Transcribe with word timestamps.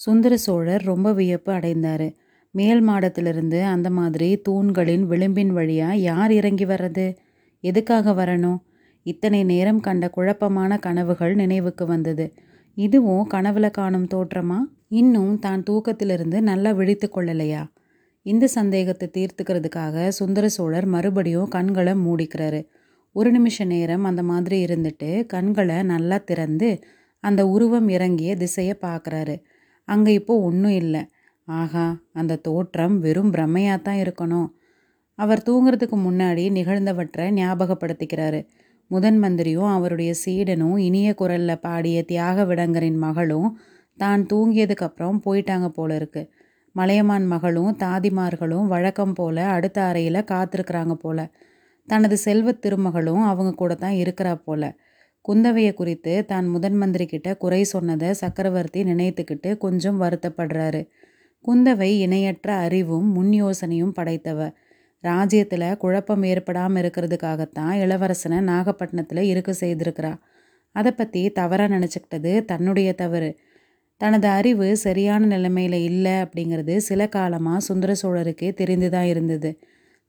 சுந்தர 0.00 0.34
சோழர் 0.36 0.82
ரொம்ப 0.82 1.08
வியப்பு 1.12 1.52
அடைந்தார் 1.52 2.08
மேல் 2.54 2.82
மாடத்திலிருந்து 2.88 3.58
அந்த 3.64 3.88
மாதிரி 3.90 4.28
தூண்களின் 4.48 5.02
விளிம்பின் 5.02 5.52
வழியாக 5.52 5.96
யார் 6.02 6.32
இறங்கி 6.32 6.64
வர்றது? 6.64 7.04
எதுக்காக 7.64 8.12
வரணும்? 8.12 8.58
இத்தனை 9.06 9.40
நேரம் 9.44 9.80
கண்ட 9.80 10.08
குழப்பமான 10.08 10.78
கனவுகள் 10.78 11.34
நினைவுக்கு 11.34 11.86
வந்தது. 11.86 12.26
இதுவும் 12.76 13.28
கனவுல 13.30 13.66
காணும் 13.70 14.08
தோற்றமா? 14.14 14.58
இன்னும் 14.88 15.38
தான் 15.38 15.62
தூக்கத்திலிருந்து 15.62 16.40
நல்லா 16.40 16.70
விழித்து 16.70 17.08
கொள்ளலையா? 17.08 17.62
இந்த 18.26 18.48
சந்தேகத்தை 18.48 19.06
தீர்த்துக்கிறதுக்காக 19.16 20.08
சுந்தர 20.08 20.48
சோழர் 20.48 20.86
மறுபடியும் 20.86 21.48
கண்களை 21.48 21.94
மூடிக்கிறாரு. 22.06 22.60
ஒரு 23.16 23.30
நிமிஷ 23.30 23.64
நேரம் 23.64 24.04
அந்த 24.04 24.22
மாதிரி 24.22 24.56
இருந்துட்டு 24.64 25.10
கண்களை 25.26 25.78
நல்லா 25.82 26.18
திறந்து 26.18 26.68
அந்த 27.24 27.40
உருவம் 27.46 27.88
இறங்கிய 27.88 28.30
திசையை 28.36 28.74
பார்க்குறாரு 28.82 29.34
அங்கே 29.90 30.12
இப்போ 30.12 30.34
ஒன்றும் 30.40 30.76
இல்லை 30.82 31.02
ஆகா 31.48 31.84
அந்த 32.12 32.38
தோற்றம் 32.38 32.96
வெறும் 32.98 33.32
பிரமையாத்தான் 33.32 34.00
இருக்கணும். 34.04 34.48
அவர் 35.18 35.42
தூங்குறதுக்கு 35.46 35.96
முன்னாடி 35.98 36.44
நிகழ்ந்தவற்றை 36.50 37.26
ஞாபகப்படுத்திக்கிறாரு. 37.38 38.40
முதன் 38.90 39.18
மந்திரியும் 39.18 39.72
அவருடைய 39.72 40.12
சீடனும் 40.24 40.78
இனிய 40.78 41.08
குரலில் 41.14 41.62
பாடிய 41.62 41.98
தியாக 42.02 42.44
விடங்கரின் 42.44 42.98
மகளும் 42.98 43.48
தான் 43.98 44.22
தூங்கியதுக்கு 44.32 44.86
அப்புறம் 44.88 45.18
போயிட்டாங்க 45.26 45.68
போல 45.68 45.90
இருக்கு. 45.94 46.22
மலையமான் 46.74 47.26
மகளும் 47.26 47.72
தாதிமார்களும் 47.76 48.66
வழக்கம் 48.66 49.14
போல 49.14 49.36
அடுத்த 49.48 49.78
அறையில் 49.82 50.28
காத்திருக்கிறாங்க 50.32 50.94
போல. 50.94 51.18
தனது 51.88 52.16
செல்வத் 52.24 52.62
திருமகளும் 52.64 53.22
அவங்க 53.22 53.52
கூட 53.52 53.72
தான் 53.74 53.96
இருக்கிறா 54.02 54.34
போல. 54.44 54.62
குந்தவையை 55.28 55.74
குறித்து 55.74 56.24
தான் 56.24 56.48
முதன் 56.48 56.76
மந்திரி 56.76 57.06
கிட்ட 57.06 57.36
குறை 57.36 57.64
சொன்னதை 57.64 58.12
சக்கரவர்த்தி 58.12 58.84
நினைத்துக்கிட்டு 58.84 59.58
கொஞ்சம் 59.58 60.00
வருத்தப்படுறாரு. 60.00 60.88
குந்தவை 61.44 61.90
இணையற்ற 61.98 62.54
அறிவும் 62.54 63.08
முன் 63.12 63.30
யோசனையும் 63.30 63.94
படைத்தவ. 63.96 64.50
ராஜ்யத்தில் 65.00 65.76
குழப்பம் 65.76 66.22
ஏற்படாமல் 66.22 66.82
இருக்கிறதுக்காகத்தான் 66.82 67.74
இளவரசனை 67.74 68.40
நாகப்பட்டினத்தில் 68.40 69.22
இருக்க 69.22 69.52
செய்திருக்கிறா. 69.60 70.18
அதை 70.72 70.92
பற்றி 70.92 71.30
தவறாக 71.30 71.78
நினச்சிக்கிட்டது 71.78 72.44
தன்னுடைய 72.44 72.92
தவறு. 72.92 73.30
தனது 73.96 74.28
அறிவு 74.28 74.76
சரியான 74.76 75.26
நிலைமையில் 75.26 75.78
இல்லை 75.80 76.12
அப்படிங்கிறது 76.12 76.76
சில 76.76 77.08
காலமாக 77.08 77.60
சுந்தர 77.60 77.92
சோழருக்கே 78.02 78.50
தெரிந்துதான் 78.54 79.02
இருந்தது. 79.02 79.58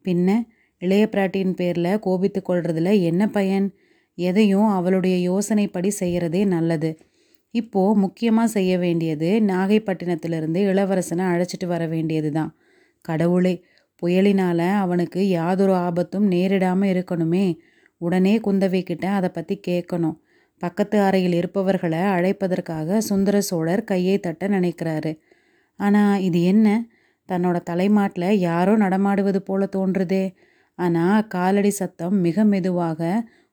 பின்ன 0.06 0.30
இளைய 0.78 1.10
பிராட்டியின் 1.12 1.56
பேரில் 1.56 2.00
கோபித்து 2.00 2.42
கொள்றதுல 2.50 3.02
என்ன 3.02 3.28
பயன்? 3.28 3.68
எதையும் 4.30 4.70
அவளுடைய 4.70 5.16
யோசனைப்படி 5.30 5.90
செய்கிறதே 6.00 6.42
நல்லது. 6.46 6.92
இப்போது 7.54 8.00
முக்கியமாக 8.00 8.48
செய்ய 8.48 8.74
வேண்டியது 8.78 9.30
நாகைப்பட்டினத்திலிருந்து 9.48 10.60
இளவரசனை 10.72 11.26
அழைச்சிட்டு 11.32 11.68
வர 11.68 11.84
வேண்டியது 11.88 12.30
தான் 12.32 12.52
கடவுளே 13.06 13.54
புயலினால் 14.02 14.68
அவனுக்கு 14.84 15.22
யாதொரு 15.30 15.74
ஆபத்தும் 15.88 16.28
நேரிடாமல் 16.32 16.92
இருக்கணுமே. 16.94 17.46
உடனே 18.02 18.34
குந்தவை 18.38 18.82
கிட்ட 18.84 19.06
அதை 19.10 19.30
பற்றி 19.30 19.56
கேட்கணும். 19.68 20.18
பக்கத்து 20.62 20.98
அறையில் 21.00 21.36
இருப்பவர்களை 21.36 22.02
அழைப்பதற்காக 22.16 23.00
சுந்தர 23.02 23.36
சோழர் 23.42 23.84
கையை 23.84 24.16
தட்ட 24.20 24.48
நினைக்கிறாரு. 24.48 25.12
ஆனால் 25.80 26.22
இது 26.22 26.40
என்ன? 26.44 26.68
தன்னோட 27.30 27.58
தலைமாட்டில் 27.64 28.40
யாரோ 28.40 28.74
நடமாடுவது 28.76 29.40
போல 29.42 29.68
தோன்றுதே. 29.76 30.26
ஆனால் 30.80 31.28
காலடி 31.28 31.72
சத்தம் 31.72 32.16
மிக 32.20 32.44
மெதுவாக 32.44 33.00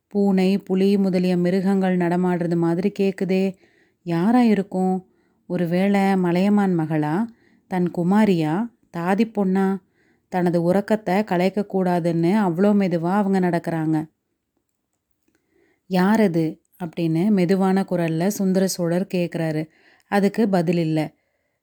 பூனை 0.09 0.59
புலி 0.59 0.97
முதலிய 0.97 1.37
மிருகங்கள் 1.37 1.97
நடமாடுறது 1.97 2.57
மாதிரி 2.57 2.93
கேட்குதே 2.99 3.55
யாராக 4.03 4.45
இருக்கும்? 4.45 5.09
ஒருவேளை 5.47 6.17
மலையமான் 6.17 6.79
மகளா? 6.79 7.25
தன் 7.69 7.91
குமாரியா? 7.91 8.67
தாதிப் 8.91 9.41
பொண்ணா? 9.41 9.77
தனது 10.29 10.63
உறக்கத்தை 10.63 11.15
கலைக்கக்கூடாதுன்னு 11.15 12.33
கூடாதுன்னு 12.45 12.73
மெதுவாக 12.73 13.17
அவங்க 13.17 13.39
அவங்க 13.41 13.41
யார் 13.41 14.09
யாரது? 15.91 16.61
அப்படின்னு 16.85 17.31
மெதுவான 17.31 17.85
குரலில் 17.85 18.31
சுந்தர 18.31 18.67
சோழர் 18.67 19.07
கேட்குறாரு 19.15 19.69
அதுக்கு 20.05 20.49
பதில் 20.49 20.79
இல்லை 20.79 21.09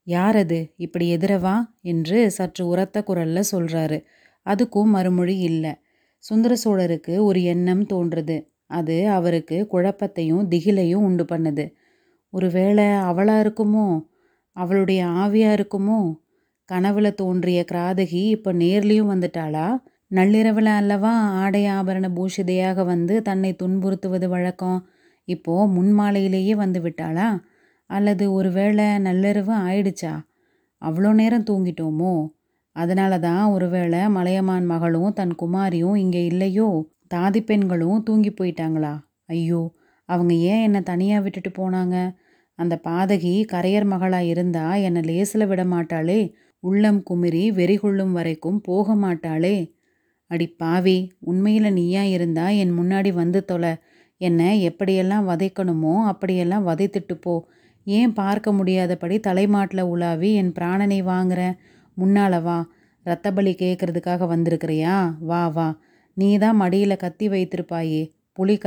யார் 0.03 0.35
அது 0.35 0.73
இப்படி 0.75 1.17
எதிரவா 1.17 1.65
என்று 1.81 2.31
சற்று 2.31 2.67
உரத்த 2.67 3.03
குரலில் 3.03 3.43
சொல்கிறாரு 3.51 4.03
அதுக்கும் 4.45 4.83
மறுமொழி 4.83 5.37
இல்லை 5.37 5.75
சுந்தர 6.27 6.53
சோழருக்கு 6.63 7.13
ஒரு 7.23 7.43
எண்ணம் 7.43 7.83
தோன்றுது. 7.83 8.37
அது 8.69 9.09
அவருக்கு 9.09 9.57
குழப்பத்தையும் 9.73 10.45
திகிலையும் 10.49 11.05
உண்டு 11.07 11.23
பண்ணுது. 11.23 11.65
ஒருவேளை 12.33 12.85
அவளாக 13.09 13.43
இருக்குமோ? 13.43 13.87
அவளுடைய 14.57 15.01
ஆவியாக 15.05 15.57
இருக்குமோ? 15.57 15.99
கனவுல 16.69 17.07
தோன்றிய 17.13 17.59
கிராதகி 17.71 18.23
இப்போ 18.29 18.53
நேர்லேயும் 18.53 19.11
வந்துட்டாளா? 19.13 19.67
நள்ளிரவில் 20.11 20.71
அல்லவா 20.79 21.13
ஆடை 21.43 21.65
ஆபரண 21.67 22.07
பூஷிதையாக 22.15 22.85
வந்து 22.85 23.21
தன்னை 23.21 23.55
துன்புறுத்துவது 23.63 24.27
வழக்கம். 24.27 24.79
இப்போ 25.27 25.67
முன் 25.67 25.91
மாலையிலேயே 25.99 26.55
வந்து 26.55 26.79
விட்டாளா? 26.81 27.27
அல்லது 27.89 28.25
ஒருவேளை 28.33 28.85
நள்ளிரவு 28.85 29.53
ஆயிடுச்சா? 29.67 30.13
அவ்வளோ 30.81 31.13
நேரம் 31.13 31.47
தூங்கிட்டோமோ? 31.49 32.13
அதனால 32.75 33.19
தான் 33.19 33.45
ஒருவேளை 33.45 34.09
மலையமான் 34.09 34.65
மகளும் 34.65 35.13
தன் 35.13 35.35
குமாரியும் 35.35 35.95
இங்கே 35.95 36.25
இல்லையோ? 36.25 36.67
தாதி 37.07 37.41
பெண்களும் 37.41 38.03
தூங்கி 38.03 38.31
போயிட்டாங்களா? 38.31 38.93
ஐயோ 39.25 39.61
அவங்க 40.09 40.33
ஏன் 40.33 40.63
என்னை 40.63 40.81
தனியாக 40.81 41.23
விட்டுட்டு 41.23 41.51
போனாங்க? 41.51 41.95
அந்த 42.59 42.79
பாதகி 42.83 43.45
கரையர் 43.53 43.85
மகளாக 43.85 44.23
இருந்தா 44.23 44.65
லேசில் 45.01 45.47
விட 45.47 45.63
மாட்டாளே 45.65 46.19
உள்ளம் 46.63 47.03
குமுறி 47.03 47.51
வெறிகொள்ளும் 47.51 48.11
வரைக்கும் 48.11 48.61
போக 48.61 48.95
மாட்டாளே. 48.95 49.57
அடி 50.31 50.47
பாவி 50.47 50.97
உண்மையில் 51.19 51.73
நீயா 51.73 52.03
இருந்தா 52.03 52.49
என் 52.49 52.73
முன்னாடி 52.79 53.13
வந்து 53.13 53.45
தொலை 53.45 53.73
என்னை 54.21 54.69
எப்படியெல்லாம் 54.69 55.27
வதைக்கணுமோ 55.29 55.95
அப்படியெல்லாம் 56.05 56.67
வதைத்துட்டு 56.67 57.15
போ. 57.21 57.35
ஏன் 57.87 58.13
பார்க்க 58.13 58.51
முடியாதபடி 58.51 59.19
தலைமாட்டில் 59.19 59.89
உலாவி 59.93 60.33
என் 60.33 60.53
பிராணனை 60.59 60.99
வாங்குற? 61.03 61.41
முன்னால 61.97 62.41
வா. 62.41 62.57
ரத்தபலி 63.05 63.53
கேட்கறதுக்காக 63.55 64.27
வந்திருக்கிறியா? 64.27 65.15
வா 65.19 65.47
வா. 65.47 65.67
நீதான் 66.13 66.55
மடியில் 66.55 66.95
கத்தி 66.95 67.29
வைத்திருப்பாயே. 67.29 68.03
புலி 68.33 68.57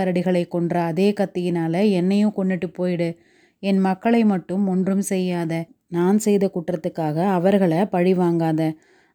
கொன்ற 0.49 0.83
அதே 0.83 1.13
கத்தியினால 1.13 1.91
என்னையும் 1.91 2.35
கொண்டுட்டு 2.37 2.69
போயிடு. 2.73 3.19
என் 3.63 3.79
மக்களை 3.79 4.25
மட்டும் 4.25 4.69
ஒன்றும் 4.69 5.03
செய்யாத. 5.03 5.53
நான் 5.87 6.19
செய்த 6.19 6.51
குற்றத்துக்காக 6.55 7.25
அவர்களை 7.29 7.87
பழி 7.87 8.13
வாங்காத. 8.15 8.63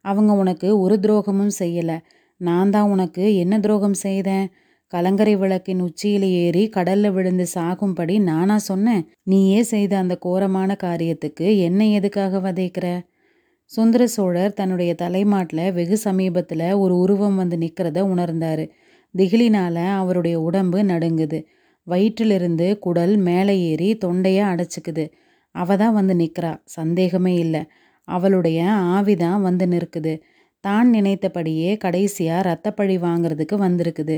அவங்க 0.05 0.33
உனக்கு 0.33 0.79
ஒரு 0.79 0.95
துரோகமும் 1.01 1.55
செய்யலை 1.59 1.97
நான் 2.37 2.69
தான் 2.69 2.89
உனக்கு 2.89 3.35
என்ன 3.35 3.59
துரோகம் 3.59 3.93
செய்தேன்? 3.93 4.47
கலங்கரை 4.87 5.35
விளக்கின் 5.35 5.81
உச்சியில் 5.81 6.23
ஏறி 6.23 6.69
கடல்ல 6.75 7.11
விழுந்து 7.11 7.45
சாகும்படி 7.55 8.19
நானா 8.19 8.57
சொன்னேன்? 8.57 9.03
நீயே 9.23 9.63
செய்த 9.63 9.97
அந்த 9.97 10.15
கோரமான 10.15 10.75
காரியத்துக்கு 10.83 11.57
என்னை 11.57 11.93
எதுக்காக 11.93 12.39
வதைக்கிற? 12.39 12.87
சுந்தர 13.73 14.03
சோழர் 14.07 14.53
தன்னுடைய 14.53 14.91
தலைமாட்டில் 14.93 15.71
வெகு 15.71 15.97
சமீபத்தில் 15.97 16.65
ஒரு 16.73 16.93
உருவம் 16.97 17.35
வந்து 17.35 17.57
நிற்கிறத 17.57 17.99
உணர்ந்தார் 18.03 18.63
திகிலினால் 19.15 19.79
அவருடைய 19.93 20.35
உடம்பு 20.41 20.79
நடுங்குது. 20.83 21.39
வயிற்றிலிருந்து 21.87 22.67
குடல் 22.79 23.15
மேலே 23.17 23.55
ஏறி 23.69 23.89
தொண்டையை 23.95 24.43
அடைச்சிக்குது 24.43 25.05
அவ 25.55 25.75
தான் 25.75 25.93
வந்து 25.93 26.13
நிற்கிறா 26.13 26.51
சந்தேகமே 26.75 27.33
இல்லை 27.35 27.61
அவளுடைய 28.07 28.59
ஆவிதான் 28.95 29.41
வந்து 29.41 29.65
நிற்குது. 29.67 30.13
தான் 30.63 30.89
நினைத்தபடியே 30.89 31.71
கடைசியாக 31.77 32.45
ரத்தப்பழி 32.49 32.95
வாங்கிறதுக்கு 32.99 33.55
வந்திருக்குது. 33.57 34.15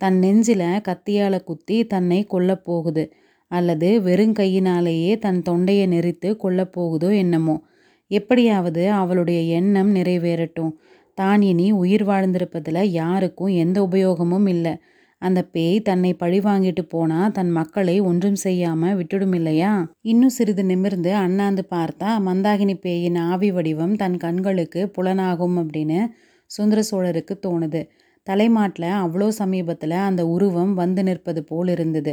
தன் 0.00 0.18
நெஞ்சில 0.22 0.62
கத்தியால் 0.88 1.44
குத்தி 1.44 1.78
தன்னை 1.86 2.20
கொல்லப் 2.30 2.64
போகுது. 2.64 3.04
அல்லது 3.50 3.88
வெறுங்கையினாலேயே 4.00 5.12
தன் 5.18 5.42
தொண்டையை 5.42 5.86
நெரித்து 5.86 6.30
கொல்லப் 6.44 6.72
போகுதோ 6.72 7.10
என்னமோ. 7.14 7.56
எப்படியாவது 8.10 8.82
அவளுடைய 8.92 9.40
எண்ணம் 9.58 9.90
நிறைவேறட்டும். 9.94 10.72
தான் 11.18 11.42
இனி 11.42 11.66
உயிர் 11.72 12.04
வாழ்ந்திருப்பதில் 12.04 12.82
யாருக்கும் 12.92 13.52
எந்த 13.56 13.78
உபயோகமும் 13.82 14.46
இல்லை 14.46 14.74
அந்த 15.22 15.40
பேய் 15.44 15.78
தன்னை 15.80 16.10
பழி 16.14 16.38
வாங்கிட்டு 16.40 16.82
போனா 16.88 17.20
தன் 17.28 17.50
மக்களை 17.50 17.94
ஒன்றும் 18.00 18.36
செய்யாம 18.44 18.90
விட்டுடுமில்லையா? 18.98 19.72
இன்னும் 20.02 20.34
சிறிது 20.36 20.64
நிமிர்ந்து 20.64 21.10
அண்ணாந்து 21.14 21.62
பார்த்தா 21.70 22.10
மந்தாகினி 22.26 22.74
பேயின் 22.80 23.18
ஆவி 23.30 23.50
வடிவம் 23.50 23.94
தன் 23.96 24.16
கண்களுக்கு 24.16 24.82
புலனாகும் 24.96 25.56
அப்படின்னு 25.62 25.98
சுந்தர 26.50 26.82
சோழருக்கு 26.90 27.34
தோணுது. 27.46 27.80
தலைமாட்டில் 28.26 28.90
அவ்வளோ 29.02 29.28
சமீபத்தில் 29.40 29.96
அந்த 30.06 30.22
உருவம் 30.26 30.72
வந்து 30.74 31.02
நிற்பது 31.02 31.42
போல் 31.44 31.68
இருந்தது. 31.68 32.12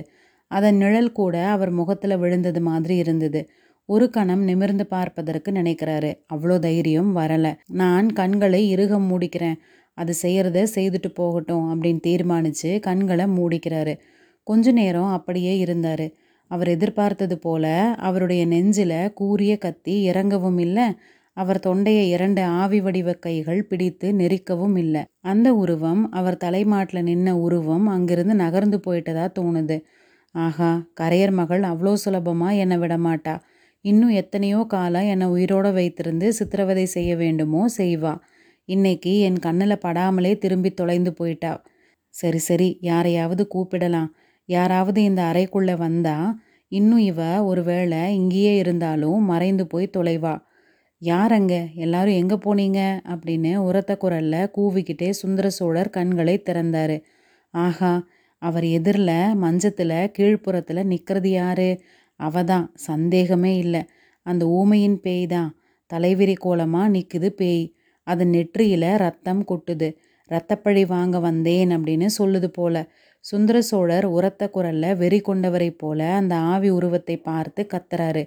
அதன் 0.52 0.78
நிழல் 0.78 1.12
கூட 1.12 1.36
அவர் 1.48 1.72
முகத்தில் 1.72 2.18
விழுந்தது 2.18 2.62
மாதிரி 2.62 2.96
இருந்தது. 2.98 3.40
ஒரு 3.90 4.06
கணம் 4.10 4.44
நிமிர்ந்து 4.44 4.86
பார்ப்பதற்கு 4.88 5.50
நினைக்கிறாரு. 5.52 6.12
அவ்வளோ 6.34 6.56
தைரியம் 6.60 7.12
வரலை 7.18 7.52
நான் 7.82 8.08
கண்களை 8.14 8.62
இறுக 8.70 9.00
மூடிக்கிறேன். 9.10 9.58
அது 9.98 10.14
செய்கிறத 10.22 10.64
செய்துட்டு 10.76 11.10
போகட்டும் 11.14 11.66
அப்படின்னு 11.72 12.02
தீர்மானித்து 12.02 12.72
கண்களை 12.80 13.26
மூடிக்கிறாரு. 13.38 13.94
கொஞ்ச 14.48 14.72
நேரம் 14.72 15.12
அப்படியே 15.12 15.54
இருந்தார் 15.58 16.06
அவர் 16.52 16.70
எதிர்பார்த்தது 16.70 17.36
போல 17.40 17.66
அவருடைய 18.00 18.42
நெஞ்சில் 18.46 18.98
கூரிய 19.14 19.54
கத்தி 19.58 19.96
இறங்கவும் 20.10 20.60
இல்லை 20.60 20.86
அவர் 21.38 21.60
தொண்டையை 21.60 22.04
இரண்டு 22.08 22.42
ஆவி 22.60 22.80
வடிவ 22.80 23.14
கைகள் 23.20 23.62
பிடித்து 23.64 24.08
நெரிக்கவும் 24.14 24.78
இல்லை 24.78 25.02
அந்த 25.22 25.48
உருவம் 25.54 26.04
அவர் 26.12 26.38
தலைமாட்டில் 26.38 27.08
நின்ன 27.08 27.30
உருவம் 27.40 27.88
அங்கிருந்து 27.88 28.36
நகர்ந்து 28.36 28.78
போயிட்டதா 28.86 29.26
தோணுது 29.40 29.78
ஆஹா 30.36 30.70
கரையர் 31.00 31.32
மகள் 31.32 31.64
அவ்வளோ 31.64 31.94
சுலபமாக 31.96 32.54
என்னை 32.56 32.78
விடமாட்டா 32.78 33.36
இன்னும் 33.86 34.10
எத்தனையோ 34.10 34.60
காலம் 34.68 35.08
என்னை 35.08 35.28
உயிரோடு 35.28 35.72
வைத்திருந்து 35.72 36.28
சித்திரவதை 36.30 36.86
செய்ய 36.86 37.16
வேண்டுமோ 37.16 37.66
செய்வா. 37.78 38.14
இன்னைக்கு 38.70 39.20
என் 39.20 39.40
கண்ணில் 39.40 39.84
படாமலே 39.84 40.38
திரும்பி 40.38 40.72
தொலைந்து 40.74 41.14
போயிட்டா. 41.14 41.52
சரி 42.14 42.38
சரி 42.38 42.78
யாரையாவது 42.82 43.44
கூப்பிடலாம். 43.56 44.10
யாராவது 44.50 45.04
இந்த 45.04 45.22
அறைக்குள்ளே 45.24 45.76
வந்தா 45.78 46.18
இன்னும் 46.72 47.04
இவ 47.04 47.44
ஒருவேளை 47.44 48.16
இங்கேயே 48.16 48.58
இருந்தாலும் 48.58 49.22
மறைந்து 49.24 49.68
போய் 49.68 49.94
தொலைவா. 49.98 50.36
யார் 51.02 51.32
அங்கே? 51.32 51.62
எல்லாரும் 51.76 52.14
எங்கே 52.14 52.36
போனீங்க? 52.36 52.82
அப்படின்னு 53.14 53.56
உரத்த 53.58 53.98
குரலில் 53.98 54.52
கூவிக்கிட்டே 54.58 55.10
சுந்தர 55.10 55.50
சோழர் 55.50 55.90
கண்களை 55.90 56.36
திறந்தார். 56.42 56.98
ஆஹா 57.54 57.94
அவர் 58.42 58.64
எதிரில் 58.64 59.36
மஞ்சத்தில் 59.36 59.98
கீழ்ப்புறத்தில் 60.18 60.84
நிற்கிறது 60.84 61.30
யாரு? 61.32 61.70
அவ 62.20 62.44
தான் 62.44 62.72
சந்தேகமே 62.76 63.58
இல்லை. 63.58 63.82
அந்த 64.26 64.44
ஊமையின் 64.48 65.00
பேய் 65.00 65.26
தான் 65.28 65.50
தலைவிரி 65.92 66.36
கோலமாக 66.36 66.90
நிற்குது 66.90 67.30
பேய். 67.30 67.66
அது 68.08 68.24
நெற்றியில் 68.26 68.90
ரத்தம் 68.96 69.44
கொட்டுது. 69.46 69.90
ரத்தப்பழி 70.32 70.84
வாங்க 70.86 71.20
வந்தேன் 71.20 71.70
அப்படின்னு 71.70 72.08
சொல்லுது 72.18 72.48
போல. 72.48 72.76
சுந்தர 73.26 73.62
சோழர் 73.62 74.06
உரத்த 74.06 74.44
குரல்ல 74.54 74.86
வெறி 74.98 75.20
கொண்டவரை 75.20 75.70
போல 75.78 76.00
அந்த 76.14 76.36
ஆவி 76.36 76.70
உருவத்தை 76.70 77.16
பார்த்து 77.18 77.62
கத்துறாரு. 77.74 78.24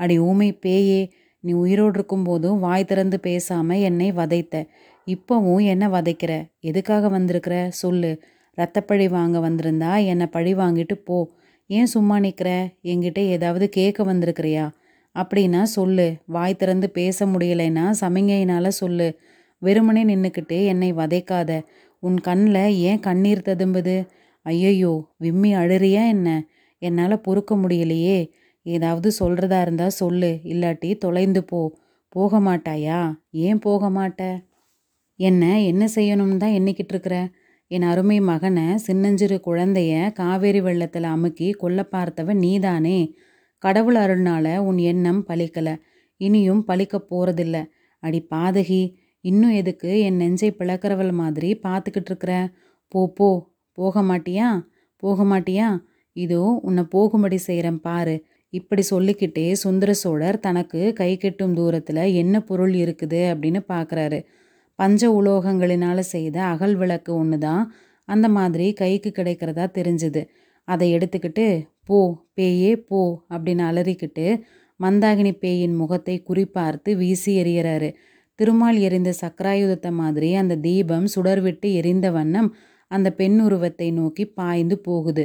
அடி 0.00 0.18
ஊமை 0.18 0.52
பேயே 0.52 1.00
நீ 1.44 1.52
உயிரோடு 1.52 1.96
இருக்கும்போதும் 1.98 2.58
வாய் 2.58 2.84
திறந்து 2.84 3.18
பேசாம 3.22 3.80
என்னை 3.80 4.12
வதைத்த. 4.12 4.54
இப்போவும் 5.06 5.64
என்ன 5.64 5.88
வதைக்கிற? 5.88 6.32
எதுக்காக 6.60 7.08
வந்திருக்கிற? 7.08 7.68
சொல்லு. 7.70 8.12
ரத்தப்பழி 8.58 9.08
வாங்க 9.08 9.38
வந்திருந்தா 9.38 10.04
என்னை 10.04 10.26
பழி 10.26 10.54
வாங்கிட்டு 10.54 10.94
போ. 11.04 11.18
ஏன் 11.66 11.86
சும்மா 11.86 12.18
நிற்கிற 12.18 12.70
என்கிட்ட 12.82 13.18
ஏதாவது 13.18 13.68
கேட்க 13.68 14.04
வந்திருக்கிறியா? 14.04 14.64
அப்படின்னா 15.16 15.62
சொல்லு. 15.62 16.06
வாய் 16.26 16.56
திறந்து 16.56 16.90
பேச 16.90 17.26
முடியலைன்னா 17.26 17.84
சமிங்கையினால் 18.00 18.68
சொல்லு. 18.68 19.18
வெறுமனே 19.62 20.04
நின்றுக்கிட்டு 20.04 20.64
என்னை 20.64 20.92
வதைக்காத. 20.92 21.50
உன் 22.00 22.18
கண்ணில் 22.20 22.76
ஏன் 22.78 23.00
கண்ணீர் 23.00 23.46
ததும்புது? 23.46 24.06
ஐயையோ 24.46 25.10
விம்மி 25.16 25.54
அழுறியா 25.54 26.02
என்ன? 26.08 26.28
என்னால் 26.78 27.20
பொறுக்க 27.20 27.56
முடியலையே. 27.56 28.18
ஏதாவது 28.66 29.12
சொல்கிறதா 29.18 29.60
இருந்தால் 29.60 29.98
சொல்லு. 30.00 30.40
இல்லாட்டி 30.44 30.98
தொலைந்து 30.98 31.44
போ. 31.44 31.60
போக 32.08 32.40
மாட்டாயா? 32.40 32.98
ஏன் 33.30 33.58
போக 33.58 33.90
மாட்ட? 33.90 34.22
என்ன? 35.20 35.60
என்ன 35.62 35.88
செய்யணும்னு 35.94 36.36
தான் 36.36 36.50
எண்ணிக்கிட்டு 36.50 36.94
இருக்கிற? 36.94 37.16
என் 37.70 37.82
அருமை 37.82 38.20
மகனை 38.20 38.78
சின்னஞ்சிறு 38.78 39.40
குழந்தைய 39.46 40.12
காவேரி 40.12 40.60
வெள்ளத்தில் 40.60 41.04
அமுக்கி 41.04 41.50
கொல்ல 41.52 41.80
பார்த்தவன் 41.92 42.38
நீதானே. 42.38 42.98
கடவுள் 43.62 43.96
அருள்னால 43.96 44.56
உன் 44.58 44.78
எண்ணம் 44.78 45.24
பழிக்கலை. 45.28 45.74
இனியும் 46.20 46.64
பலிக்க 46.66 46.94
போகிறதில்ல 47.10 47.56
அடி 48.02 48.26
பாதகி 48.34 48.82
இன்னும் 49.24 49.50
எதுக்கு 49.50 49.90
என் 50.00 50.16
நெஞ்சை 50.16 50.50
பிளக்கிறவள் 50.58 51.12
மாதிரி 51.12 51.50
பார்த்துக்கிட்டு 51.62 52.10
இருக்கிற? 52.12 52.32
போ 52.88 53.12
போ. 53.12 53.28
போக 53.78 54.02
மாட்டியா? 54.02 54.48
போக 55.02 55.24
மாட்டியா? 55.24 55.68
இதோ 56.16 56.42
உன்னை 56.62 56.82
போகும்படி 56.84 57.38
செய்கிறேன் 57.38 57.80
பாரு. 57.80 58.16
இப்படி 58.52 58.82
சொல்லிக்கிட்டே 58.82 59.52
சுந்தர 59.54 59.92
சோழர் 59.92 60.38
தனக்கு 60.40 60.92
கை 60.92 61.16
கெட்டும் 61.16 61.54
தூரத்தில் 61.54 62.04
என்ன 62.14 62.40
பொருள் 62.40 62.74
இருக்குது 62.74 63.20
அப்படின்னு 63.32 63.60
பார்க்குறாரு 63.68 64.18
பஞ்ச 64.78 65.10
உலோகங்களினால் 65.18 66.02
செய்த 66.14 66.36
அகல் 66.44 66.74
விளக்கு 66.74 67.10
ஒன்று 67.14 67.38
தான் 67.38 67.62
அந்த 68.08 68.26
மாதிரி 68.28 68.66
கைக்கு 68.72 69.10
கிடைக்கிறதா 69.10 69.64
தெரிஞ்சுது. 69.78 70.22
அதை 70.68 70.86
எடுத்துக்கிட்டு 70.96 71.46
போ 71.84 71.98
பேயே 72.34 72.72
போ 72.88 73.00
அப்படின்னு 73.30 73.64
அலறிக்கிட்டு 73.70 74.26
மந்தாகினி 74.80 75.32
பேயின் 75.34 75.74
முகத்தை 75.74 76.16
குறிப்பார்த்து 76.28 76.90
வீசி 76.96 77.32
எறிகிறாரு. 77.42 77.88
திருமால் 78.38 78.78
எரிந்த 78.78 79.10
சக்கராயுதத்தை 79.20 79.90
மாதிரி 79.92 80.28
அந்த 80.34 80.54
தீபம் 80.56 81.06
சுடர்விட்டு 81.14 81.68
எரிந்த 81.72 82.06
வண்ணம் 82.10 82.48
அந்த 82.90 83.08
பெண் 83.10 83.38
உருவத்தை 83.40 83.88
நோக்கி 83.90 84.24
பாய்ந்து 84.38 84.76
போகுது. 84.78 85.24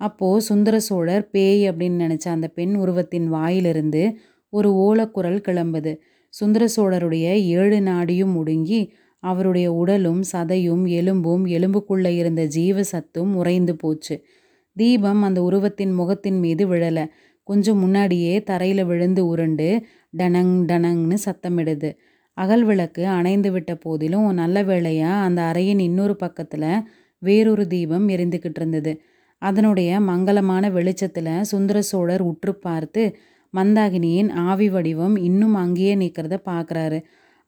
அப்போது 0.00 0.44
சுந்தர 0.48 0.76
சோழர் 0.80 1.24
பேய் 1.30 1.62
அப்படின்னு 1.70 2.04
நினச்ச 2.04 2.26
அந்த 2.28 2.48
பெண் 2.48 2.74
உருவத்தின் 2.74 3.26
வாயிலிருந்து 3.28 4.02
ஒரு 4.52 4.68
ஓலக்குரல் 4.84 5.40
கிளம்புது. 5.48 5.92
சுந்தர 6.32 6.64
சோழருடைய 6.76 7.26
ஏழு 7.58 7.78
நாடியும் 7.80 8.34
முடுங்கி 8.36 8.80
அவருடைய 9.22 9.72
உடலும் 9.72 10.22
சதையும் 10.32 10.84
எலும்பும் 10.90 11.46
எலும்புக்குள்ளே 11.46 12.12
இருந்த 12.14 12.44
ஜீவ 12.46 12.82
சத்தும் 12.82 13.32
உறைந்து 13.34 13.76
போச்சு. 13.76 14.14
தீபம் 14.76 15.22
அந்த 15.22 15.42
உருவத்தின் 15.42 15.92
முகத்தின் 15.94 16.38
மீது 16.38 16.64
விழலை. 16.66 17.04
கொஞ்சம் 17.42 17.78
முன்னாடியே 17.78 18.42
தரையில் 18.42 18.84
விழுந்து 18.84 19.26
உருண்டு 19.26 19.68
டனங் 20.18 20.54
டனங்னு 20.66 21.16
சத்தமிடுது. 21.24 21.90
அகல் 22.36 22.64
விளக்கு 22.64 23.06
அணைந்து 23.06 23.50
விட்ட 23.52 23.74
போதிலும் 23.74 24.32
நல்ல 24.32 24.62
வேளையாக 24.62 25.24
அந்த 25.24 25.40
அறையின் 25.42 25.78
இன்னொரு 25.78 26.16
பக்கத்தில் 26.16 26.68
வேறொரு 27.22 27.66
தீபம் 27.66 28.08
எரிந்துக்கிட்டு 28.08 28.60
இருந்தது. 28.60 28.92
அதனுடைய 29.42 30.00
மங்களமான 30.00 30.72
வெளிச்சத்தில் 30.72 31.32
சுந்தர 31.42 31.82
சோழர் 31.82 32.20
உற்று 32.20 32.54
பார்த்து 32.54 33.02
மந்தாகினியின் 33.54 34.30
ஆவி 34.48 34.68
வடிவம் 34.68 35.16
இன்னும் 35.18 35.54
அங்கேயே 35.54 35.94
நிற்கிறத 35.94 36.36
பார்க்குறாரு. 36.44 36.98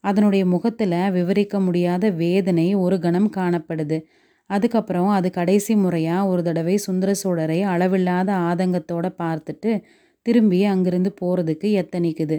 அதனுடைய 0.03 0.43
முகத்தில் 0.45 0.95
விவரிக்க 1.09 1.59
முடியாத 1.59 2.09
வேதனை 2.13 2.67
ஒரு 2.75 2.97
கணம் 2.99 3.29
காணப்படுது. 3.35 3.97
அதுக்கப்புறம் 4.49 5.09
அது 5.09 5.27
கடைசி 5.31 5.73
முறையாக 5.75 6.27
ஒரு 6.27 6.41
தடவை 6.43 6.75
சுந்தர 6.77 7.11
சோழரை 7.23 7.59
அளவில்லாத 7.73 8.29
ஆதங்கத்தோட 8.49 9.05
பார்த்துட்டு 9.17 9.71
திரும்பி 10.25 10.59
அங்கிருந்து 10.65 11.11
போகிறதுக்கு 11.21 11.69
எத்தனிக்குது. 11.81 12.37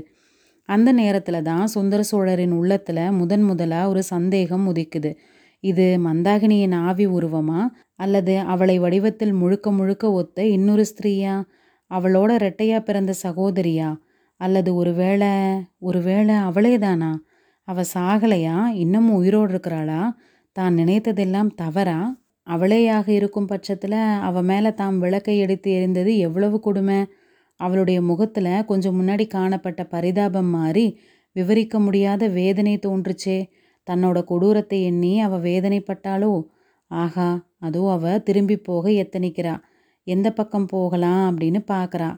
அந்த 0.69 0.89
நேரத்தில் 0.93 1.41
தான் 1.43 1.67
சுந்தர 1.67 2.01
சோழரின் 2.03 2.53
உள்ளத்தில் 2.53 3.05
முதன் 3.13 3.45
முதலாக 3.45 3.89
ஒரு 3.89 4.03
சந்தேகம் 4.05 4.65
உதிக்குது. 4.73 5.11
இது 5.65 5.87
மந்தாகினியின் 6.07 6.77
ஆவி 6.87 7.07
உருவமா 7.09 7.61
அல்லது 7.97 8.35
அவளை 8.53 8.77
வடிவத்தில் 8.79 9.35
முழுக்க 9.35 9.67
முழுக்க 9.71 10.05
ஒத்த 10.13 10.47
இன்னொரு 10.49 10.85
ஸ்திரீயா? 10.93 11.35
அவளோட 11.91 12.31
ரெட்டையா 12.37 12.79
பிறந்த 12.81 13.13
சகோதரியா? 13.23 13.89
அல்லது 14.41 14.75
ஒருவேளை 14.75 15.33
ஒருவேளை 15.79 16.35
அவளே 16.35 16.79
தானா 16.79 17.11
அவ 17.69 17.83
சாகலையா? 17.95 18.57
இன்னமும் 18.75 19.15
உயிரோடு 19.15 19.51
இருக்கிறாளா? 19.53 20.17
தான் 20.53 20.75
நினைத்ததெல்லாம் 20.77 21.51
தவறா? 21.55 21.99
அவளேயாக 22.47 23.09
இருக்கும் 23.09 23.47
பட்சத்தில் 23.47 23.99
அவ 24.21 24.43
மேலே 24.43 24.75
தாம் 24.75 24.99
விளக்கை 24.99 25.39
எடுத்து 25.39 25.71
எரிந்தது 25.73 26.17
எவ்வளவு 26.17 26.61
கொடுமை? 26.61 26.99
அவளுடைய 27.61 28.03
முகத்தில் 28.03 28.65
கொஞ்சம் 28.65 28.97
முன்னாடி 29.01 29.27
காணப்பட்ட 29.27 29.85
பரிதாபம் 29.85 30.51
மாறி 30.51 30.87
விவரிக்க 31.33 31.79
முடியாத 31.79 32.29
வேதனை 32.29 32.75
தோன்றுச்சே. 32.87 33.39
தன்னோட 33.87 34.19
கொடூரத்தை 34.25 34.83
எண்ணி 34.83 35.21
அவ 35.21 35.39
வேதனைப்பட்டாளோ? 35.39 36.33
ஆகா 36.91 37.29
அதோ 37.59 37.83
அவ 37.93 38.19
திரும்பி 38.19 38.57
போக 38.57 38.91
எத்தனிக்கிறா. 39.03 39.55
எந்த 40.07 40.33
பக்கம் 40.33 40.67
போகலாம் 40.67 41.23
அப்படின்னு 41.31 41.61
பார்க்குறா 41.73 42.11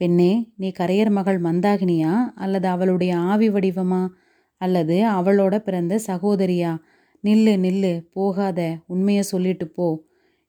பெண்ணே 0.00 0.32
நீ 0.56 0.68
கரையர் 0.78 1.10
மகள் 1.10 1.40
மந்தாகினியா? 1.40 2.12
அல்லது 2.34 2.68
அவளுடைய 2.68 3.12
ஆவி 3.16 3.48
வடிவமா? 3.48 4.02
அல்லது 4.60 4.96
அவளோட 5.08 5.58
பிறந்த 5.58 5.94
சகோதரியா? 6.06 6.72
நில்லு 7.24 7.54
நில்லு 7.56 7.92
போகாத 8.12 8.60
உண்மையை 8.86 9.22
சொல்லிட்டு 9.22 9.66
போ. 9.68 9.88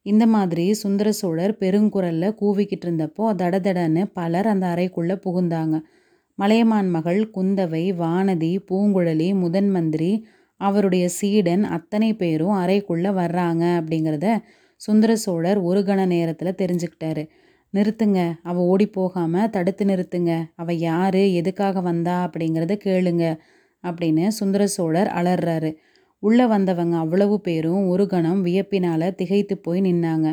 இந்த 0.05 0.25
மாதிரி 0.27 0.65
சுந்தர 0.73 1.11
சோழர் 1.11 1.53
பெருங்குரல்ல 1.59 2.25
கூவிக்கிட்டு 2.41 2.85
இருந்தப்போ 2.85 3.25
தடதடன்னு 3.35 4.03
பலர் 4.13 4.47
அந்த 4.47 4.65
அறைக்குள்ளே 4.67 5.15
புகுந்தாங்க. 5.25 5.75
மலையமான் 6.39 6.89
மகள் 6.89 7.21
குந்தவை 7.35 7.83
வானதி 7.99 8.53
பூங்குழலி 8.69 9.29
முதன் 9.35 9.69
மந்திரி 9.69 10.11
அவருடைய 10.61 11.05
சீடன் 11.09 11.63
அத்தனை 11.63 12.09
பேரும் 12.15 12.55
அறைக்குள்ளே 12.55 13.11
வர்றாங்க 13.13 13.63
அப்படிங்கிறத 13.79 14.27
சுந்தர 14.81 15.15
சோழர் 15.15 15.59
ஒரு 15.59 15.81
கண 15.81 16.05
நேரத்தில் 16.05 16.59
தெரிஞ்சுக்கிட்டாரு. 16.61 17.23
நிறுத்துங்க 17.73 18.19
அவ 18.43 18.61
ஓடி 18.63 18.87
போகாமல் 18.89 19.49
தடுத்து 19.49 19.85
நிறுத்துங்க. 19.85 20.31
அவ 20.55 20.73
யாரு? 20.73 21.33
எதுக்காக 21.33 21.81
வந்தா? 21.81 22.15
அப்படிங்கிறத 22.27 22.73
கேளுங்க 22.85 23.25
அப்படின்னு 23.83 24.27
சுந்தர 24.27 24.67
சோழர் 24.67 25.07
அலறாரு. 25.07 25.71
உள்ளே 26.23 26.45
வந்தவங்க 26.45 26.95
அவ்வளவு 26.97 27.41
பேரும் 27.41 27.87
ஒரு 27.87 28.07
கணம் 28.07 28.45
வியப்பினால் 28.45 29.15
திகைத்து 29.15 29.57
போய் 29.57 29.81
நின்னாங்க. 29.81 30.27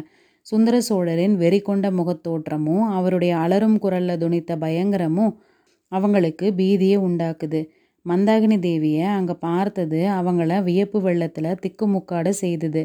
சுந்தர 0.47 0.81
சோழரின் 0.81 1.35
வெறி 1.37 1.61
கொண்ட 1.61 1.91
முகத்தோற்றமும் 1.91 2.85
அவருடைய 2.89 3.37
அலரும் 3.37 3.79
குரலில் 3.79 4.21
துணித்த 4.21 4.53
பயங்கரமும் 4.59 5.33
அவங்களுக்கு 5.93 6.47
பீதியை 6.57 6.99
உண்டாக்குது. 6.99 7.61
மந்தாகினி 8.07 8.57
தேவியை 8.59 9.07
அங்கே 9.19 9.35
பார்த்தது 9.41 10.01
அவங்கள 10.19 10.63
வியப்பு 10.63 10.99
வெள்ளத்தில் 11.01 11.59
திக்குமுக்காடு 11.63 12.29
செய்தது. 12.43 12.83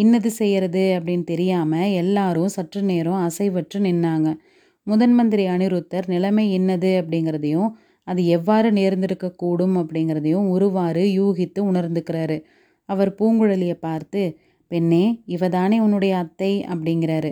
இன்னது 0.00 0.30
செய்யறது 0.30 0.82
அப்படின்னு 0.96 1.24
தெரியாமல் 1.24 1.94
எல்லாரும் 2.02 2.54
சற்று 2.56 2.80
நேரம் 2.82 3.22
அசைவற்று 3.26 3.78
நின்னாங்க. 3.80 4.28
முதன் 4.86 5.14
மந்திரி 5.14 5.44
அனிருத்தர் 5.46 6.06
நிலைமை 6.06 6.44
என்னது 6.58 6.90
அப்படிங்கிறதையும் 7.00 7.70
அது 8.06 8.20
எவ்வாறு 8.26 8.68
நேர்ந்திருக்கக்கூடும் 8.70 9.74
அப்படிங்கிறதையும் 9.80 10.46
ஒருவாறு 10.48 11.02
யூகித்து 11.18 11.60
உணர்ந்துக்கிறாரு. 11.70 12.38
அவர் 12.88 13.10
பூங்குழலியை 13.18 13.76
பார்த்து 13.80 14.22
பெண்ணே 14.70 15.04
இவதானே 15.26 15.76
உன்னுடைய 15.78 16.12
அத்தை 16.16 16.52
அப்படிங்கிறாரு. 16.68 17.30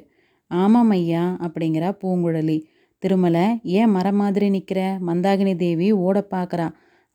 ஆமாம் 0.51 0.91
ஐயா 0.91 1.25
அப்படிங்கிறா 1.47 1.91
பூங்குழலி. 2.03 2.59
திருமலை 3.03 3.47
ஏன் 3.79 3.91
மரம் 3.91 4.17
மாதிரி 4.17 4.47
நிற்கிற 4.51 4.81
மந்தாகினி 5.09 5.55
தேவி 5.57 5.89
ஓட 6.05 6.19
பார்க்குறா 6.31 6.67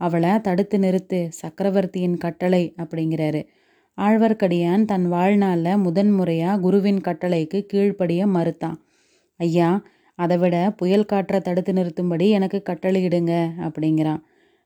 அவளை 0.01 0.31
தடுத்து 0.39 0.77
நிறுத்து 0.79 1.19
சக்கரவர்த்தியின் 1.41 2.17
கட்டளை 2.17 2.63
அப்படிங்கிறாரு. 2.77 3.41
ஆழ்வார்க்கடியான் 3.97 4.85
தன் 4.85 5.05
வாழ்நாளில் 5.05 5.77
முதன் 5.77 6.11
முறையாக 6.11 6.59
குருவின் 6.59 7.01
கட்டளைக்கு 7.01 7.59
கீழ்ப்படிய 7.73 8.21
மறுத்தான் 8.27 8.77
ஐயா 9.39 9.69
அதை 10.15 10.37
விட 10.37 10.73
புயல் 10.77 11.05
காற்றை 11.05 11.39
தடுத்து 11.39 11.73
நிறுத்தும்படி 11.73 12.29
எனக்கு 12.29 12.61
கட்டளையிடுங்க 12.69 13.33
அப்படிங்கிறான் 13.59 14.21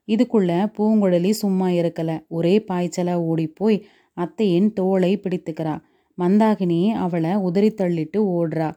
இதுக்குள்ள 0.08 0.50
பூங்குழலி 0.78 1.30
சும்மா 1.30 1.68
இருக்கல 1.68 2.10
ஒரே 2.28 2.64
பாய்ச்சலாக 2.68 3.24
ஓடிப்போய் 3.24 3.78
அத்தையின் 4.16 4.68
தோளை 4.80 5.12
பிடித்துக்கிறா. 5.16 5.74
மந்தாகினி 6.18 6.80
அவளை 6.96 7.32
உதறி 7.34 7.70
தள்ளிட்டு 7.70 8.18
ஓடுறா. 8.36 8.68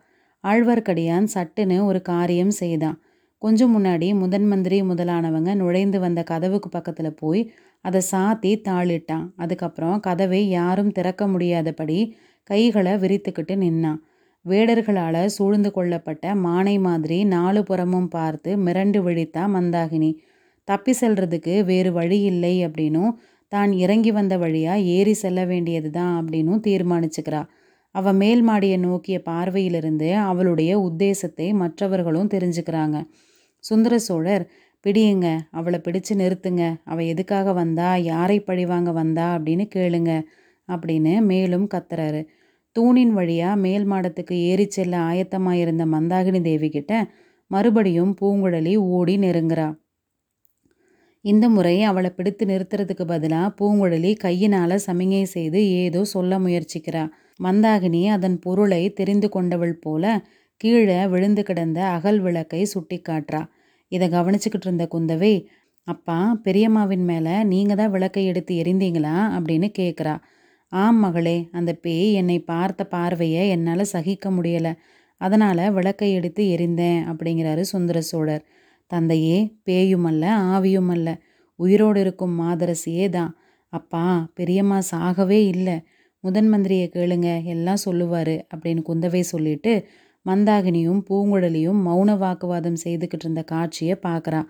ஆழ்வார்க்கடியான் 0.43 1.27
சட்டுன்னு 1.33 1.77
ஒரு 1.85 2.01
காரியம் 2.01 2.51
செய்தான் 2.51 2.97
கொஞ்சம் 3.41 3.73
முன்னாடி 3.75 4.07
முதன் 4.15 4.45
மந்திரி 4.45 4.81
முதலானவங்க 4.81 5.55
நுழைந்து 5.55 5.99
வந்த 5.99 6.23
கதவுக்கு 6.23 6.69
பக்கத்தில் 6.69 7.17
போய் 7.17 7.41
அதை 7.85 8.01
சாத்தி 8.11 8.51
தாளிட்டான். 8.67 9.25
அதுக்கப்புறம் 9.35 9.97
கதவை 10.07 10.41
யாரும் 10.49 10.93
திறக்க 10.97 11.23
முடியாதபடி 11.27 11.99
கைகளை 12.49 12.93
விரித்துக்கிட்டு 13.03 13.55
நின்னான். 13.63 13.99
வேடர்களால் 14.45 15.21
சூழ்ந்து 15.35 15.69
கொள்ளப்பட்ட 15.71 16.35
மானை 16.45 16.75
மாதிரி 16.87 17.17
நாலு 17.35 17.61
புறமும் 17.63 18.09
பார்த்து 18.15 18.51
மிரண்டு 18.65 18.99
விழித்தா 19.07 19.43
மந்தாகினி 19.55 20.11
தப்பி 20.67 20.93
செல்றதுக்கு 21.01 21.53
வேறு 21.69 21.91
வழி 21.91 22.19
இல்லை 22.31 22.55
அப்படின்னும் 22.67 23.13
தான் 23.51 23.71
இறங்கி 23.83 24.11
வந்த 24.17 24.33
வழியாக 24.37 24.87
ஏறி 24.95 25.13
செல்ல 25.21 25.39
வேண்டியது 25.51 25.89
தான் 25.91 26.13
அப்படின்னும் 26.19 26.63
தீர்மானிச்சுக்கிறா. 26.67 27.41
அவள் 27.95 28.17
மேல் 28.21 28.41
மாடியை 28.49 28.77
நோக்கிய 28.87 29.17
பார்வையிலிருந்து 29.29 30.09
அவளுடைய 30.29 30.71
உத்தேசத்தை 30.87 31.47
மற்றவர்களும் 31.61 32.31
தெரிஞ்சுக்கிறாங்க. 32.33 32.97
சுந்தர 33.63 33.93
சோழர் 34.07 34.43
பிடியுங்க. 34.85 35.27
அவளை 35.51 35.79
பிடிச்சு 35.83 36.13
நிறுத்துங்க. 36.13 36.63
அவள் 36.83 37.05
எதுக்காக 37.05 37.53
வந்தா? 37.53 37.95
யாரை 37.95 38.39
பழிவாங்க 38.39 38.91
வந்தா? 38.91 39.37
அப்படின்னு 39.37 39.65
கேளுங்க. 39.75 40.11
அப்படின்னு 40.69 41.21
மேலும் 41.21 41.67
கத்துறாரு. 41.73 42.21
தூணின் 42.75 43.13
வழியாக 43.13 43.55
மேல் 43.55 43.85
மாடத்துக்கு 43.89 44.31
ஏறி 44.31 44.65
செல்ல 44.69 44.97
ஆயத்தமாக 44.97 45.57
இருந்த 45.57 45.85
மந்தாகினி 45.85 46.41
தேவி 46.41 46.69
கிட்ட 46.69 46.93
மறுபடியும் 47.51 48.15
பூங்குழலி 48.21 48.75
ஓடி 48.75 49.17
நெருங்குறா. 49.17 49.67
இந்த 51.25 51.49
முறை 51.49 51.83
அவளை 51.83 52.09
பிடித்து 52.09 52.45
நிறுத்துறதுக்கு 52.45 53.05
பதிலாக 53.05 53.55
பூங்குழலி 53.59 54.15
கையினால் 54.15 54.75
சமிகை 54.85 55.23
செய்து 55.23 55.69
ஏதோ 55.71 56.03
சொல்ல 56.03 56.39
முயற்சிக்கிறா. 56.39 57.03
மந்தாகினி 57.43 58.07
அதன் 58.07 58.39
பொருளை 58.39 58.93
தெரிந்து 58.93 59.29
கொண்டவள் 59.29 59.75
போல 59.75 60.05
கீழே 60.61 61.07
விழுந்து 61.07 61.43
கிடந்த 61.43 61.79
அகல் 61.87 62.19
விளக்கை 62.19 62.65
சுட்டி 62.65 63.01
காட்டுறா 63.01 63.41
இதை 63.91 64.07
கவனிச்சுக்கிட்டு 64.09 64.67
இருந்த 64.67 64.85
குந்தவை 64.93 65.33
அப்பா 65.87 66.17
பெரியம்மாவின் 66.43 67.05
மேலே 67.05 67.35
நீங்கள் 67.43 67.77
தான் 67.77 67.91
விளக்கை 67.91 68.23
எடுத்து 68.25 68.53
எரிந்தீங்களா 68.63 69.15
அப்படின்னு 69.37 69.67
கேட்குறா 69.79 70.15
ஆம் 70.71 70.99
மகளே 70.99 71.37
அந்த 71.51 71.71
பேய் 71.73 72.09
என்னை 72.13 72.35
பார்த்த 72.43 72.81
பார்வையை 72.85 73.43
என்னால் 73.49 73.91
சகிக்க 73.93 74.25
முடியலை. 74.31 74.73
அதனால் 75.21 75.63
விளக்கை 75.71 76.09
எடுத்து 76.13 76.43
எரிந்தேன் 76.45 76.99
அப்படிங்கிறாரு 77.11 77.61
சுந்தர 77.71 77.99
சோழர். 78.01 78.43
தந்தையே 78.91 79.37
பேயும் 79.63 80.03
அல்ல 80.03 80.25
ஆவியும் 80.53 80.91
அல்ல. 80.91 81.09
உயிரோடு 81.59 81.99
இருக்கும் 81.99 82.35
மாதரசியே 82.41 83.07
தான். 83.09 83.31
அப்பா 83.73 84.03
பெரியம்மா 84.35 84.79
சாகவே 84.91 85.39
இல்லை. 85.53 85.77
முதன் 86.23 86.49
மந்திரியை 86.53 86.87
கேளுங்க 86.89 87.29
எல்லாம் 87.45 87.83
சொல்லுவார் 87.85 88.35
அப்படின்னு 88.53 88.81
குந்தவை 88.89 89.21
சொல்லிட்டு 89.33 89.73
மந்தாகினியும் 90.25 91.01
பூங்குழலியும் 91.09 91.79
மௌன 91.85 92.17
வாக்குவாதம் 92.17 92.79
செய்துக்கிட்டு 92.83 93.25
இருந்த 93.25 93.43
காட்சியை 93.43 93.95
பார்க்குறா. 94.03 94.41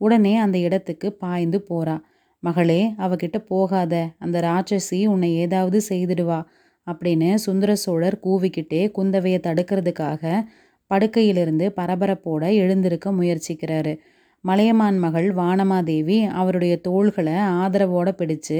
உடனே 0.00 0.36
அந்த 0.36 0.58
இடத்துக்கு 0.58 1.12
பாய்ந்து 1.12 1.58
போறா. 1.68 1.96
மகளே 2.42 2.92
அவகிட்ட 2.98 3.38
போகாத. 3.46 4.08
அந்த 4.18 4.40
ராட்சசி 4.40 5.06
உன்னை 5.06 5.30
ஏதாவது 5.36 5.80
செய்திடுவா 5.88 6.40
அப்படின்னு 6.86 7.34
சுந்தர 7.34 7.74
சோழர் 7.74 8.20
கூவிக்கிட்டே 8.24 8.82
குந்தவையை 8.98 9.38
தடுக்கிறதுக்காக 9.40 10.44
படுக்கையிலிருந்து 10.90 11.66
பரபரப்போட 11.76 12.42
எழுந்திருக்க 12.54 13.12
முயற்சிக்கிறாரு. 13.12 13.98
மலையமான் 14.44 14.98
மகள் 14.98 15.34
வானமாதேவி 15.34 16.18
அவருடைய 16.30 16.80
தோள்களை 16.80 17.32
ஆதரவோட 17.32 18.08
பிடிச்சு 18.18 18.58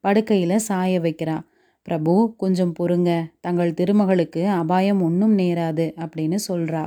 படுக்கையில் 0.00 0.58
சாய 0.58 1.00
வைக்கிறா. 1.00 1.36
பிரபு 1.86 2.12
கொஞ்சம் 2.36 2.72
பொறுங்க. 2.78 3.10
தங்கள் 3.40 3.76
திருமகளுக்கு 3.80 4.42
அபாயம் 4.60 5.02
ஒன்றும் 5.02 5.34
நேராது 5.38 5.86
அப்படின்னு 6.04 6.38
சொல்கிறா 6.48 6.82